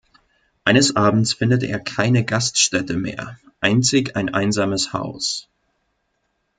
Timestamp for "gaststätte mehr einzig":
2.25-4.15